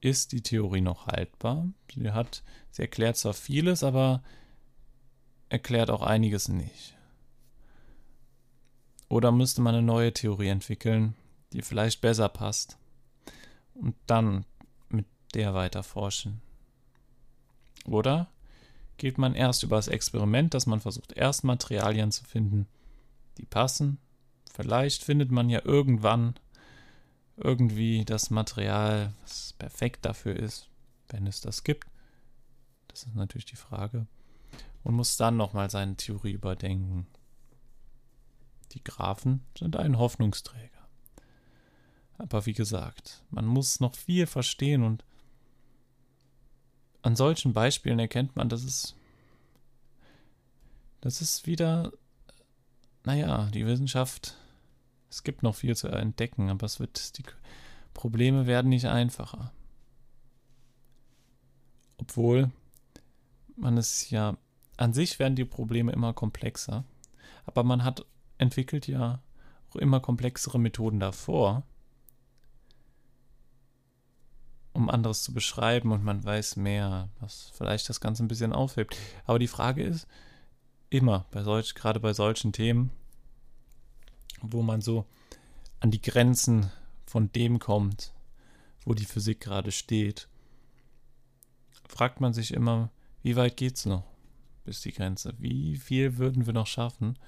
ist 0.00 0.30
die 0.30 0.40
Theorie 0.40 0.80
noch 0.80 1.08
haltbar? 1.08 1.66
Sie 1.92 2.12
hat, 2.12 2.44
sie 2.70 2.82
erklärt 2.82 3.16
zwar 3.16 3.34
vieles, 3.34 3.82
aber 3.82 4.22
erklärt 5.48 5.90
auch 5.90 6.02
einiges 6.02 6.46
nicht. 6.46 6.96
Oder 9.08 9.32
müsste 9.32 9.62
man 9.62 9.74
eine 9.74 9.84
neue 9.84 10.12
Theorie 10.12 10.48
entwickeln, 10.48 11.16
die 11.52 11.62
vielleicht 11.62 12.00
besser 12.00 12.28
passt 12.28 12.78
und 13.74 13.96
dann 14.06 14.44
mit 14.88 15.06
der 15.34 15.54
weiter 15.54 15.82
forschen? 15.82 16.40
Oder 17.86 18.30
geht 18.96 19.18
man 19.18 19.34
erst 19.34 19.62
über 19.62 19.76
das 19.76 19.88
Experiment, 19.88 20.54
dass 20.54 20.66
man 20.66 20.80
versucht, 20.80 21.12
erst 21.12 21.44
Materialien 21.44 22.12
zu 22.12 22.24
finden, 22.24 22.66
die 23.38 23.46
passen? 23.46 23.98
Vielleicht 24.52 25.02
findet 25.02 25.30
man 25.30 25.48
ja 25.48 25.64
irgendwann 25.64 26.34
irgendwie 27.36 28.04
das 28.04 28.30
Material, 28.30 29.12
was 29.22 29.54
perfekt 29.54 30.04
dafür 30.04 30.36
ist, 30.36 30.68
wenn 31.08 31.26
es 31.26 31.40
das 31.40 31.64
gibt. 31.64 31.88
Das 32.88 33.04
ist 33.04 33.14
natürlich 33.14 33.46
die 33.46 33.56
Frage. 33.56 34.06
Und 34.84 34.94
muss 34.94 35.16
dann 35.16 35.36
nochmal 35.36 35.70
seine 35.70 35.96
Theorie 35.96 36.32
überdenken. 36.32 37.06
Die 38.72 38.82
Graphen 38.82 39.44
sind 39.56 39.76
ein 39.76 39.98
Hoffnungsträger. 39.98 40.70
Aber 42.18 42.46
wie 42.46 42.52
gesagt, 42.52 43.22
man 43.30 43.46
muss 43.46 43.80
noch 43.80 43.94
viel 43.94 44.26
verstehen 44.26 44.82
und 44.82 45.04
an 47.02 47.16
solchen 47.16 47.52
Beispielen 47.52 47.98
erkennt 47.98 48.36
man, 48.36 48.48
dass 48.48 48.64
es, 48.64 48.94
das 51.00 51.20
ist 51.20 51.46
wieder, 51.46 51.92
naja, 53.04 53.50
die 53.52 53.66
Wissenschaft 53.66 54.36
es 55.12 55.24
gibt 55.24 55.42
noch 55.42 55.54
viel 55.54 55.76
zu 55.76 55.88
entdecken, 55.88 56.48
aber 56.48 56.64
es 56.64 56.80
wird, 56.80 57.18
die 57.18 57.24
Probleme 57.92 58.46
werden 58.46 58.70
nicht 58.70 58.86
einfacher. 58.86 59.52
Obwohl 61.98 62.50
man 63.56 63.76
es 63.76 64.08
ja, 64.08 64.38
an 64.78 64.94
sich 64.94 65.18
werden 65.18 65.36
die 65.36 65.44
Probleme 65.44 65.92
immer 65.92 66.14
komplexer, 66.14 66.84
aber 67.44 67.62
man 67.62 67.84
hat 67.84 68.06
entwickelt 68.38 68.86
ja 68.86 69.20
auch 69.68 69.76
immer 69.76 70.00
komplexere 70.00 70.58
Methoden 70.58 70.98
davor, 70.98 71.62
um 74.72 74.88
anderes 74.88 75.22
zu 75.22 75.32
beschreiben 75.32 75.92
und 75.92 76.04
man 76.04 76.24
weiß 76.24 76.56
mehr, 76.56 77.08
was 77.20 77.50
vielleicht 77.54 77.88
das 77.88 78.00
Ganze 78.00 78.24
ein 78.24 78.28
bisschen 78.28 78.52
aufhebt. 78.52 78.96
Aber 79.24 79.38
die 79.38 79.48
Frage 79.48 79.82
ist, 79.82 80.06
immer, 80.90 81.26
bei 81.30 81.42
solch, 81.42 81.74
gerade 81.74 82.00
bei 82.00 82.12
solchen 82.12 82.52
Themen, 82.52 82.90
wo 84.40 84.62
man 84.62 84.80
so 84.80 85.06
an 85.80 85.90
die 85.90 86.02
Grenzen 86.02 86.70
von 87.06 87.30
dem 87.32 87.58
kommt, 87.58 88.12
wo 88.84 88.94
die 88.94 89.04
Physik 89.04 89.40
gerade 89.40 89.72
steht, 89.72 90.28
fragt 91.88 92.20
man 92.20 92.32
sich 92.32 92.52
immer, 92.52 92.90
wie 93.22 93.36
weit 93.36 93.56
geht's 93.56 93.86
noch 93.86 94.04
bis 94.64 94.80
die 94.80 94.92
Grenze? 94.92 95.34
Wie 95.38 95.76
viel 95.76 96.18
würden 96.18 96.46
wir 96.46 96.52
noch 96.52 96.66
schaffen? 96.66 97.18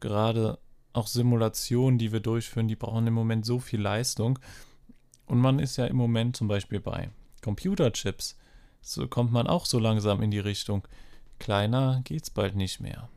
Gerade 0.00 0.58
auch 0.92 1.06
Simulationen, 1.06 1.98
die 1.98 2.12
wir 2.12 2.20
durchführen, 2.20 2.68
die 2.68 2.76
brauchen 2.76 3.06
im 3.06 3.14
Moment 3.14 3.44
so 3.46 3.58
viel 3.58 3.80
Leistung. 3.80 4.38
Und 5.26 5.38
man 5.38 5.58
ist 5.58 5.76
ja 5.76 5.86
im 5.86 5.96
Moment 5.96 6.36
zum 6.36 6.48
Beispiel 6.48 6.80
bei 6.80 7.10
Computerchips. 7.42 8.36
So 8.80 9.08
kommt 9.08 9.32
man 9.32 9.46
auch 9.46 9.66
so 9.66 9.78
langsam 9.78 10.22
in 10.22 10.30
die 10.30 10.38
Richtung. 10.38 10.86
Kleiner 11.38 12.02
geht's 12.04 12.30
bald 12.30 12.54
nicht 12.54 12.80
mehr. 12.80 13.08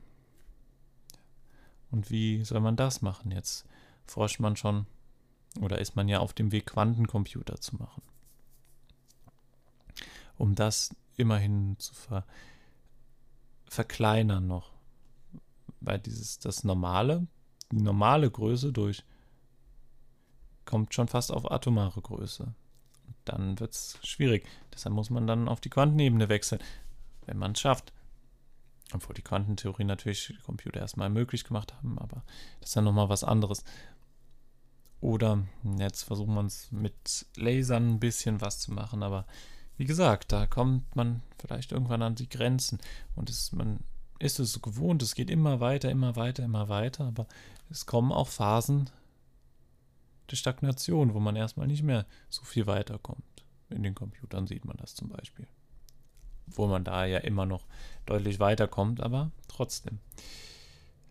Und 1.91 2.09
wie 2.09 2.43
soll 2.43 2.59
man 2.59 2.75
das 2.75 3.01
machen? 3.01 3.31
Jetzt 3.31 3.65
forscht 4.05 4.39
man 4.39 4.55
schon 4.55 4.85
oder 5.61 5.79
ist 5.79 5.95
man 5.95 6.07
ja 6.07 6.19
auf 6.19 6.33
dem 6.33 6.51
Weg, 6.51 6.67
Quantencomputer 6.67 7.59
zu 7.59 7.75
machen. 7.77 8.01
Um 10.37 10.55
das 10.55 10.95
immerhin 11.15 11.75
zu 11.79 11.93
ver 11.93 12.25
verkleinern 13.69 14.47
noch. 14.47 14.71
Weil 15.81 15.99
dieses, 15.99 16.39
das 16.39 16.63
normale, 16.63 17.27
die 17.71 17.81
normale 17.81 18.31
Größe 18.31 18.71
durch 18.71 19.03
kommt 20.67 20.93
schon 20.93 21.07
fast 21.07 21.31
auf 21.31 21.49
atomare 21.49 22.01
Größe. 22.01 22.53
Dann 23.25 23.59
wird 23.59 23.73
es 23.73 23.97
schwierig. 24.03 24.47
Deshalb 24.71 24.93
muss 24.93 25.09
man 25.09 25.25
dann 25.25 25.47
auf 25.47 25.59
die 25.59 25.69
Quantenebene 25.69 26.29
wechseln, 26.29 26.61
wenn 27.25 27.37
man 27.37 27.53
es 27.53 27.59
schafft. 27.59 27.91
Obwohl 28.93 29.15
die 29.15 29.23
Quantentheorie 29.23 29.83
natürlich 29.83 30.33
Computer 30.45 30.79
erstmal 30.79 31.09
möglich 31.09 31.43
gemacht 31.43 31.73
haben, 31.73 31.99
aber 31.99 32.23
das 32.61 32.69
ist 32.69 32.75
ja 32.75 32.81
nochmal 32.81 33.09
was 33.09 33.23
anderes. 33.23 33.63
Oder 35.01 35.43
jetzt 35.77 36.03
versuchen 36.03 36.33
wir 36.35 36.39
uns 36.39 36.71
mit 36.71 37.25
Lasern 37.35 37.95
ein 37.95 37.99
bisschen 37.99 38.39
was 38.39 38.59
zu 38.59 38.71
machen, 38.71 39.03
aber 39.03 39.25
wie 39.75 39.85
gesagt, 39.85 40.31
da 40.31 40.47
kommt 40.47 40.95
man 40.95 41.21
vielleicht 41.37 41.71
irgendwann 41.71 42.01
an 42.01 42.15
die 42.15 42.29
Grenzen 42.29 42.79
und 43.15 43.29
es, 43.29 43.51
man 43.51 43.81
ist 44.19 44.39
es 44.39 44.61
gewohnt, 44.61 45.03
es 45.03 45.15
geht 45.15 45.29
immer 45.29 45.59
weiter, 45.59 45.91
immer 45.91 46.15
weiter, 46.15 46.43
immer 46.43 46.69
weiter, 46.69 47.05
aber 47.05 47.27
es 47.69 47.85
kommen 47.85 48.11
auch 48.11 48.27
Phasen 48.27 48.89
der 50.31 50.35
Stagnation, 50.35 51.13
wo 51.13 51.19
man 51.19 51.35
erstmal 51.35 51.67
nicht 51.67 51.83
mehr 51.83 52.05
so 52.29 52.43
viel 52.43 52.67
weiterkommt. 52.67 53.23
In 53.69 53.83
den 53.83 53.95
Computern 53.95 54.47
sieht 54.47 54.65
man 54.65 54.77
das 54.77 54.95
zum 54.95 55.09
Beispiel 55.09 55.47
wo 56.47 56.67
man 56.67 56.83
da 56.83 57.05
ja 57.05 57.19
immer 57.19 57.45
noch 57.45 57.65
deutlich 58.05 58.39
weiterkommt, 58.39 59.01
aber 59.01 59.31
trotzdem 59.47 59.99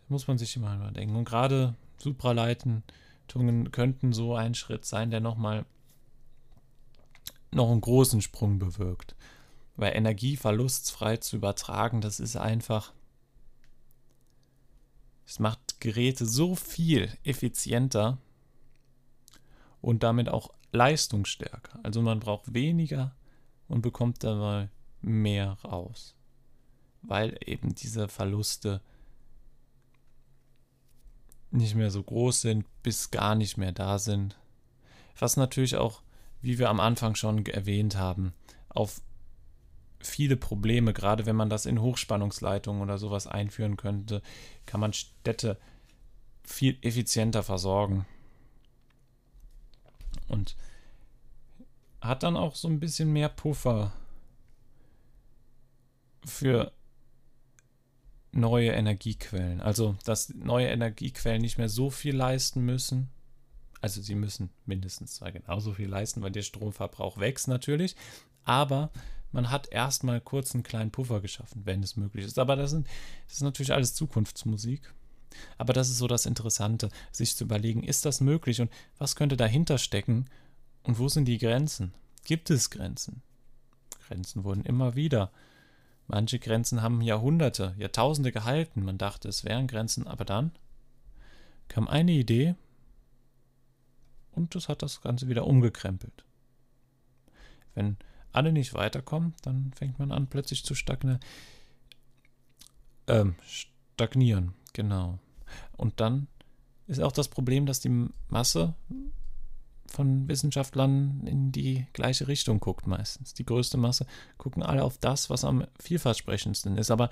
muss 0.09 0.29
man 0.29 0.39
sich 0.39 0.57
immer 0.57 0.75
überdenken. 0.75 1.17
Und 1.17 1.25
gerade 1.25 1.75
Supraleitungen 1.99 2.83
könnten 3.73 4.13
so 4.13 4.35
ein 4.35 4.55
Schritt 4.55 4.85
sein, 4.85 5.11
der 5.11 5.21
nochmal 5.21 5.67
noch 7.53 7.71
einen 7.71 7.81
großen 7.81 8.23
Sprung 8.23 8.59
bewirkt. 8.59 9.17
Weil 9.77 9.95
Energie 9.95 10.37
verlustfrei 10.37 11.19
zu 11.19 11.37
übertragen, 11.37 12.01
das 12.01 12.21
ist 12.21 12.37
einfach. 12.37 12.93
Es 15.27 15.39
macht 15.39 15.81
Geräte 15.81 16.25
so 16.25 16.55
viel 16.55 17.11
effizienter 17.25 18.19
und 19.87 20.03
damit 20.03 20.29
auch 20.29 20.51
leistungsstärker. 20.73 21.79
Also 21.85 22.03
man 22.03 22.19
braucht 22.19 22.53
weniger 22.53 23.15
und 23.69 23.83
bekommt 23.83 24.25
dabei 24.25 24.69
mehr 25.01 25.59
raus, 25.65 26.17
weil 27.03 27.39
eben 27.47 27.73
diese 27.77 28.09
Verluste 28.09 28.81
nicht 31.53 31.77
mehr 31.77 31.93
so 31.93 32.03
groß 32.03 32.41
sind, 32.41 32.67
bis 32.83 33.13
gar 33.13 33.37
nicht 33.37 33.59
mehr 33.59 33.71
da 33.71 34.01
sind. 34.01 34.37
Was 35.21 35.37
natürlich 35.37 35.77
auch, 35.77 36.03
wie 36.43 36.59
wir 36.59 36.69
am 36.69 36.81
Anfang 36.81 37.15
schon 37.15 37.47
erwähnt 37.47 37.97
haben, 37.97 38.35
auf 38.69 39.01
viele 40.01 40.37
Probleme, 40.37 40.95
gerade 40.95 41.27
wenn 41.27 41.37
man 41.37 41.49
das 41.49 41.65
in 41.65 41.81
Hochspannungsleitungen 41.81 42.83
oder 42.83 42.99
sowas 42.99 43.29
einführen 43.29 43.77
könnte, 43.77 44.21
kann 44.67 44.81
man 44.81 44.93
Städte 44.93 45.61
viel 46.43 46.77
effizienter 46.83 47.45
versorgen. 47.45 48.05
Und 50.29 50.57
hat 52.01 52.23
dann 52.23 52.37
auch 52.37 52.55
so 52.55 52.69
ein 52.69 52.81
bisschen 52.81 53.13
mehr 53.13 53.29
Puffer 53.29 53.93
für 56.25 56.73
neue 58.33 58.71
Energiequellen. 58.71 59.61
Also, 59.61 59.97
dass 60.05 60.35
neue 60.35 60.69
Energiequellen 60.69 61.41
nicht 61.41 61.59
mehr 61.59 61.69
so 61.69 61.91
viel 61.91 62.15
leisten 62.15 62.61
müssen. 62.61 63.09
Also, 63.81 64.01
sie 64.01 64.15
müssen 64.15 64.51
mindestens 64.67 65.15
zwar 65.15 65.33
genauso 65.33 65.73
viel 65.73 65.89
leisten, 65.89 66.23
weil 66.23 66.33
der 66.33 66.43
Stromverbrauch 66.43 67.19
wächst 67.19 67.49
natürlich. 67.49 67.97
Aber 68.45 68.91
man 69.33 69.51
hat 69.51 69.69
erstmal 69.73 70.21
kurz 70.21 70.55
einen 70.55 70.63
kleinen 70.63 70.91
Puffer 70.91 71.21
geschaffen, 71.21 71.63
wenn 71.65 71.83
es 71.83 71.97
möglich 71.97 72.25
ist. 72.25 72.39
Aber 72.39 72.57
das, 72.57 72.71
sind, 72.71 72.87
das 73.27 73.37
ist 73.37 73.43
natürlich 73.43 73.73
alles 73.73 73.95
Zukunftsmusik. 73.95 74.95
Aber 75.59 75.73
das 75.73 75.89
ist 75.89 75.99
so 75.99 76.07
das 76.07 76.27
Interessante, 76.27 76.89
sich 77.13 77.37
zu 77.37 77.45
überlegen, 77.45 77.83
ist 77.83 78.05
das 78.05 78.21
möglich 78.21 78.61
und 78.61 78.71
was 78.99 79.17
könnte 79.17 79.37
dahinter 79.37 79.79
stecken 79.79 80.27
und 80.83 80.99
wo 80.99 81.09
sind 81.09 81.27
die 81.27 81.39
Grenzen? 81.39 81.93
Gibt 82.25 82.51
es 82.51 82.71
Grenzen? 82.71 83.23
Grenzen 84.07 84.45
wurden 84.45 84.65
immer 84.65 84.95
wieder 84.95 85.31
Manche 86.09 86.39
Grenzen 86.39 86.83
haben 86.83 87.01
Jahrhunderte, 87.01 87.75
Jahrtausende 87.79 88.31
gehalten. 88.31 88.85
Man 88.85 88.99
dachte, 88.99 89.29
es 89.29 89.45
wären 89.45 89.67
Grenzen, 89.67 90.07
aber 90.07 90.25
dann 90.25 90.53
kam 91.69 91.89
eine 91.89 92.13
Idee 92.13 92.55
Und 94.33 94.55
das 94.55 94.69
hat 94.69 94.83
das 94.83 95.01
Ganze 95.01 95.29
wieder 95.29 95.47
umgekrempelt. 95.47 96.25
Wenn 97.75 97.97
alle 98.33 98.53
nicht 98.53 98.75
weiterkommen, 98.75 99.35
dann 99.43 99.73
fängt 99.75 99.99
man 99.99 100.13
an, 100.13 100.29
plötzlich 100.29 100.65
zu 100.65 100.75
stagnieren. 100.75 101.21
Ähm, 103.09 103.35
stagnieren, 103.47 104.53
genau. 104.75 105.19
Und 105.77 106.01
dann 106.01 106.29
ist 106.87 107.01
auch 107.01 107.13
das 107.13 107.29
Problem, 107.29 107.67
dass 107.67 107.81
die 107.81 108.09
Masse 108.29 108.75
von 109.87 110.29
Wissenschaftlern 110.29 111.23
in 111.27 111.53
die 111.53 111.87
gleiche 111.93 112.29
Richtung 112.29 112.61
guckt 112.61 112.87
meistens. 112.87 113.35
Die 113.35 113.47
größte 113.47 113.77
Masse 113.77 114.07
gucken 114.39 114.63
alle 114.63 114.83
auf 114.83 114.99
das, 114.99 115.31
was 115.31 115.45
am 115.45 115.67
vielversprechendsten 115.81 116.77
ist. 116.77 116.91
Aber 116.91 117.11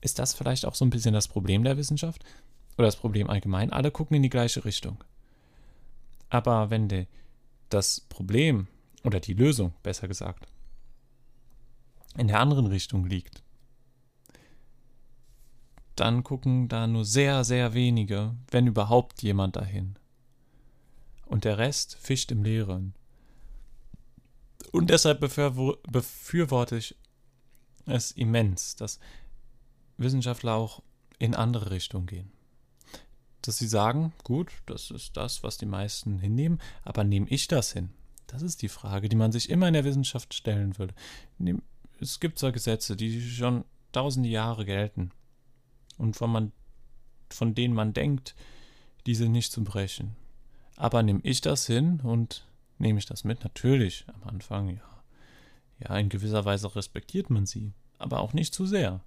ist 0.00 0.18
das 0.18 0.34
vielleicht 0.34 0.66
auch 0.66 0.74
so 0.74 0.84
ein 0.84 0.90
bisschen 0.90 1.14
das 1.14 1.28
Problem 1.28 1.64
der 1.64 1.76
Wissenschaft? 1.76 2.24
Oder 2.76 2.88
das 2.88 2.96
Problem 2.96 3.30
allgemein? 3.30 3.72
Alle 3.72 3.90
gucken 3.90 4.16
in 4.16 4.22
die 4.22 4.30
gleiche 4.30 4.64
Richtung. 4.64 5.02
Aber 6.28 6.70
wenn 6.70 6.88
die, 6.88 7.06
das 7.68 8.00
Problem 8.00 8.66
oder 9.04 9.20
die 9.20 9.34
Lösung, 9.34 9.72
besser 9.82 10.08
gesagt, 10.08 10.46
in 12.16 12.28
der 12.28 12.40
anderen 12.40 12.66
Richtung 12.66 13.06
liegt, 13.06 13.43
dann 15.96 16.24
gucken 16.24 16.68
da 16.68 16.86
nur 16.86 17.04
sehr, 17.04 17.44
sehr 17.44 17.74
wenige, 17.74 18.34
wenn 18.50 18.66
überhaupt 18.66 19.22
jemand 19.22 19.56
dahin. 19.56 19.96
Und 21.26 21.44
der 21.44 21.58
Rest 21.58 21.96
fischt 21.96 22.32
im 22.32 22.42
Leeren. 22.42 22.94
Und 24.72 24.90
deshalb 24.90 25.20
befürworte 25.20 26.76
ich 26.76 26.96
es 27.86 28.10
immens, 28.12 28.76
dass 28.76 28.98
Wissenschaftler 29.98 30.54
auch 30.54 30.82
in 31.18 31.34
andere 31.34 31.70
Richtungen 31.70 32.06
gehen. 32.06 32.32
Dass 33.42 33.58
sie 33.58 33.68
sagen, 33.68 34.12
gut, 34.24 34.50
das 34.66 34.90
ist 34.90 35.16
das, 35.16 35.42
was 35.42 35.58
die 35.58 35.66
meisten 35.66 36.18
hinnehmen, 36.18 36.60
aber 36.82 37.04
nehme 37.04 37.28
ich 37.28 37.46
das 37.46 37.72
hin? 37.72 37.90
Das 38.26 38.42
ist 38.42 38.62
die 38.62 38.68
Frage, 38.68 39.08
die 39.08 39.16
man 39.16 39.32
sich 39.32 39.50
immer 39.50 39.68
in 39.68 39.74
der 39.74 39.84
Wissenschaft 39.84 40.34
stellen 40.34 40.76
würde. 40.78 40.94
Es 42.00 42.18
gibt 42.20 42.38
zwar 42.38 42.52
Gesetze, 42.52 42.96
die 42.96 43.20
schon 43.20 43.64
tausende 43.92 44.28
Jahre 44.28 44.64
gelten 44.64 45.12
und 45.98 46.16
von, 46.16 46.30
man, 46.30 46.52
von 47.30 47.54
denen 47.54 47.74
man 47.74 47.92
denkt, 47.92 48.34
diese 49.06 49.28
nicht 49.28 49.52
zu 49.52 49.62
brechen. 49.64 50.16
Aber 50.76 51.02
nehme 51.02 51.20
ich 51.22 51.40
das 51.40 51.66
hin 51.66 52.00
und 52.00 52.46
nehme 52.78 52.98
ich 52.98 53.06
das 53.06 53.24
mit? 53.24 53.44
Natürlich, 53.44 54.04
am 54.08 54.28
Anfang, 54.28 54.68
ja. 54.70 54.82
Ja, 55.80 55.96
in 55.98 56.08
gewisser 56.08 56.44
Weise 56.44 56.74
respektiert 56.74 57.30
man 57.30 57.46
sie, 57.46 57.72
aber 57.98 58.20
auch 58.20 58.32
nicht 58.32 58.54
zu 58.54 58.66
sehr. 58.66 59.00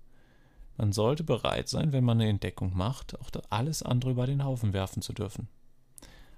Man 0.77 0.91
sollte 0.93 1.23
bereit 1.23 1.69
sein, 1.69 1.91
wenn 1.91 2.03
man 2.03 2.21
eine 2.21 2.29
Entdeckung 2.29 2.75
macht, 2.75 3.19
auch 3.19 3.31
alles 3.49 3.81
andere 3.81 4.11
über 4.11 4.27
den 4.27 4.43
Haufen 4.43 4.73
werfen 4.73 5.01
zu 5.01 5.11
dürfen. 5.11 5.47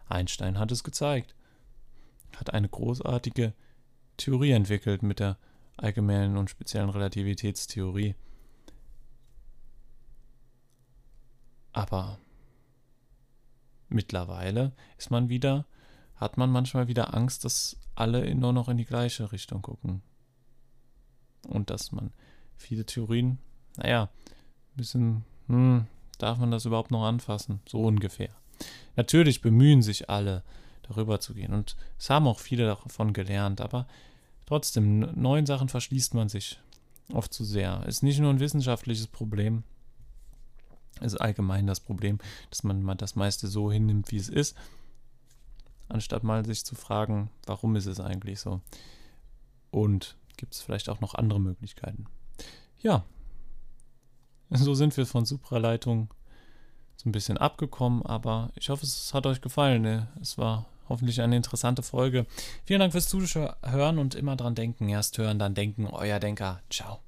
Einstein 0.07 0.57
hat 0.57 0.71
es 0.71 0.83
gezeigt, 0.83 1.35
hat 2.37 2.53
eine 2.53 2.69
großartige 2.69 3.53
Theorie 4.17 4.51
entwickelt 4.51 5.03
mit 5.03 5.19
der 5.19 5.37
allgemeinen 5.77 6.37
und 6.37 6.49
speziellen 6.49 6.89
Relativitätstheorie. 6.89 8.15
Aber 11.79 12.17
mittlerweile 13.87 14.73
ist 14.97 15.11
man 15.11 15.29
wieder, 15.29 15.65
hat 16.15 16.37
man 16.37 16.51
manchmal 16.51 16.87
wieder 16.87 17.13
Angst, 17.13 17.45
dass 17.45 17.77
alle 17.95 18.33
nur 18.35 18.53
noch 18.53 18.67
in 18.69 18.77
die 18.77 18.85
gleiche 18.85 19.31
Richtung 19.31 19.61
gucken. 19.61 20.01
Und 21.47 21.69
dass 21.69 21.91
man 21.91 22.11
viele 22.57 22.85
Theorien, 22.85 23.39
naja, 23.77 24.03
ein 24.03 24.77
bisschen, 24.77 25.23
hm, 25.47 25.87
darf 26.17 26.37
man 26.37 26.51
das 26.51 26.65
überhaupt 26.65 26.91
noch 26.91 27.05
anfassen? 27.05 27.61
So 27.67 27.81
ungefähr. 27.81 28.29
Natürlich 28.95 29.41
bemühen 29.41 29.81
sich 29.81 30.09
alle, 30.09 30.43
darüber 30.83 31.21
zu 31.21 31.33
gehen. 31.33 31.53
Und 31.53 31.77
es 31.97 32.09
haben 32.09 32.27
auch 32.27 32.39
viele 32.39 32.65
davon 32.65 33.13
gelernt, 33.13 33.61
aber 33.61 33.87
trotzdem, 34.45 34.99
neuen 35.15 35.45
Sachen 35.45 35.69
verschließt 35.69 36.13
man 36.13 36.27
sich 36.27 36.59
oft 37.13 37.33
zu 37.33 37.45
sehr. 37.45 37.85
Ist 37.85 38.03
nicht 38.03 38.19
nur 38.19 38.31
ein 38.31 38.41
wissenschaftliches 38.41 39.07
Problem, 39.07 39.63
ist 41.01 41.15
allgemein 41.15 41.67
das 41.67 41.79
Problem, 41.79 42.19
dass 42.49 42.63
man 42.63 42.83
mal 42.83 42.95
das 42.95 43.15
meiste 43.15 43.47
so 43.47 43.71
hinnimmt, 43.71 44.11
wie 44.11 44.17
es 44.17 44.29
ist, 44.29 44.55
anstatt 45.87 46.23
mal 46.23 46.45
sich 46.45 46.65
zu 46.65 46.75
fragen, 46.75 47.29
warum 47.45 47.75
ist 47.75 47.85
es 47.85 47.99
eigentlich 47.99 48.39
so? 48.39 48.61
Und 49.71 50.17
gibt 50.37 50.53
es 50.53 50.61
vielleicht 50.61 50.89
auch 50.89 50.99
noch 50.99 51.15
andere 51.15 51.39
Möglichkeiten? 51.39 52.05
Ja, 52.79 53.03
so 54.51 54.73
sind 54.73 54.95
wir 54.97 55.05
von 55.05 55.25
Supraleitung 55.25 56.13
so 56.95 57.07
ein 57.09 57.11
bisschen 57.11 57.37
abgekommen, 57.37 58.05
aber 58.05 58.51
ich 58.55 58.69
hoffe, 58.69 58.85
es 58.85 59.13
hat 59.13 59.25
euch 59.25 59.41
gefallen. 59.41 59.81
Ne? 59.81 60.07
Es 60.21 60.37
war 60.37 60.65
hoffentlich 60.89 61.21
eine 61.21 61.35
interessante 61.35 61.83
Folge. 61.83 62.25
Vielen 62.65 62.79
Dank 62.79 62.91
fürs 62.91 63.07
Zuhören 63.07 63.99
und 63.99 64.15
immer 64.15 64.35
dran 64.35 64.55
denken. 64.55 64.89
Erst 64.89 65.17
hören, 65.17 65.39
dann 65.39 65.53
denken. 65.53 65.87
Euer 65.87 66.19
Denker. 66.19 66.61
Ciao. 66.69 66.99